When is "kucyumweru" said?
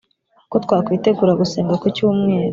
1.81-2.49